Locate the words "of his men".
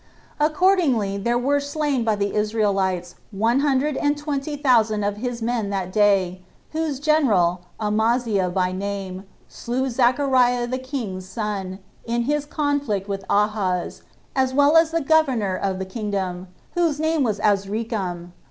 5.03-5.69